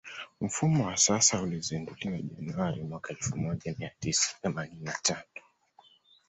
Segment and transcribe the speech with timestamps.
[0.41, 5.23] Mfumo wa sasa ulizinduliwa Januari mwaka elfu moja mia tisa themanini na tano